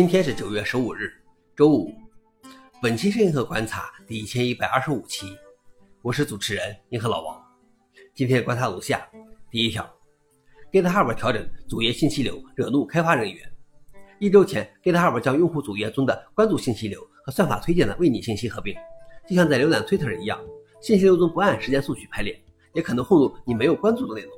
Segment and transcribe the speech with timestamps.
[0.00, 1.12] 今天是九月十五日，
[1.54, 1.92] 周五。
[2.80, 5.36] 本期是银河观察第一千一百二十五期，
[6.00, 7.38] 我是主持人银河老王。
[8.14, 9.06] 今天观察如下：
[9.50, 9.86] 第一条
[10.72, 13.52] ，GitHub 调整主页信息流，惹怒开发人员。
[14.18, 18.74] 一周前，GitHub 将用户主页中的关注信息流和算法推荐的为你信息合并，
[19.28, 20.40] 就像在浏览 Twitter 一样，
[20.80, 22.42] 信息流中不按时间顺序排列，
[22.72, 24.32] 也可能混入你没有关注的内容，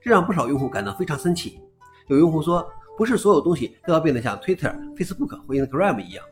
[0.00, 1.60] 这让不少用户感到非常生气。
[2.08, 2.68] 有用户说。
[2.96, 6.24] 不是所有东西都要变得像 Twitter、Facebook 或 Instagram 一样。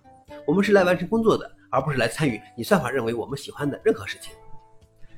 [0.46, 4.32] 我们是来完成工作的，而不是来参与你算法认为我们喜欢的任何事情。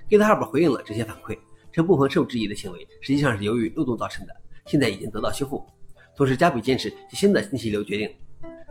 [0.09, 1.38] GitHub 回应了这些反馈，
[1.73, 4.34] 称部分受质疑的行为实际上是由于漏洞造成的，
[4.66, 5.64] 现在已经得到修复。
[6.16, 8.10] 同时，加倍坚持新的信息流决定。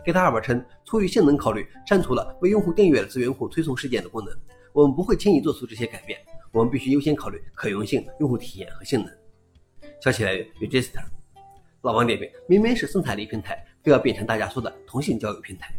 [0.05, 4.33] GitHub 称，出于性能考虑，删除了为用户订阅的资源库推送事件的功能。
[4.71, 6.19] 我们不会轻易做出这些改变，
[6.51, 9.11] 我们必须优先考虑可用性、用户体验和性能。
[10.01, 11.03] 消息来源：Register。
[11.85, 15.71] 老王点评：明明是生产力平台，非要变成大家说的同性交友平台。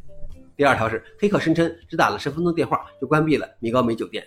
[0.56, 4.24] 第二条是黑客声称只打了十分钟电话就关闭了米高梅酒店。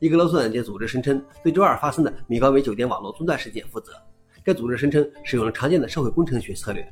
[0.00, 3.92] 一个勒索软件组织声称对周二发生的米高梅酒店网络中断事件负责。
[4.42, 6.84] 该组织声称使用了常见的社会工程学策略，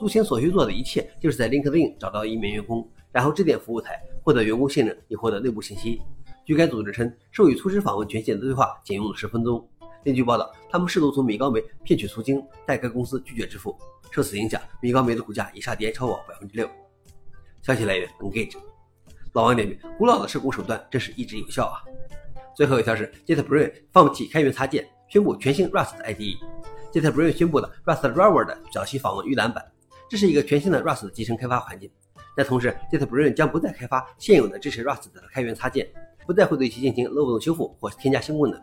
[0.00, 6.02] 入侵所需做的一切就是在 LinkedIn 找到一名员工，然后致电服务台获得员工信任以获得内部信息。
[6.44, 9.64] 据该组织称，授予初始访问权限的对话仅用了十分钟。
[10.04, 13.76] 另据报道，他们试图从米高梅骗取赎金，但该公司拒绝支付。
[14.10, 16.68] 受此影响，米高梅的股价已下跌超过百分之六。
[17.62, 18.56] 消息来源：Engage。
[19.32, 21.80] 老王点评：古老的施工手段真是一直有效啊！
[22.54, 26.36] 最后一条是 JetBrains 放弃开源插件，宣布全新 Rust IDE。
[26.92, 29.64] JetBrains 宣布了 Rust Driver 的早期访问预览版，
[30.10, 31.90] 这是一个全新的 Rust 集成开发环境。
[32.36, 35.88] 但同时，JetBrains 将不再开发现有的支持 Rust 的开源插件，
[36.26, 38.60] 不再会对其进行漏洞修复或添加新功能。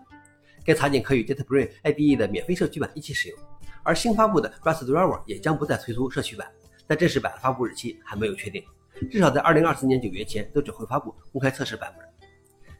[0.65, 3.39] 该插件可与 JetBrains IDE 的免费社区版一起使用，
[3.83, 6.47] 而新发布的 Rust Driver 也将不再推出社区版，
[6.88, 8.63] 但正式版发布日期还没有确定，
[9.09, 12.07] 至少在2024年9月前都只会发布公开测试版本。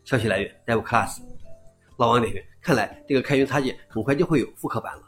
[0.04, 1.20] 消息来源：DevClass。
[1.98, 5.04] 老王点评：看来这个开源插件很快就会有复刻版了。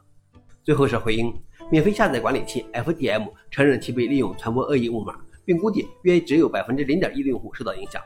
[0.64, 1.34] 最后是回应：
[1.72, 8.02] 免费下载管理器 FDM 承认其被利用传播恶意木马，并估计约只有百分之零点一的用户受到影响。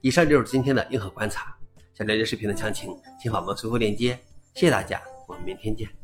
[0.00, 1.56] 以上就是今天的硬核观察。
[1.94, 4.18] 想了解视频的详情，请访问随后链接。
[4.54, 6.01] 谢谢大家，我们明天见。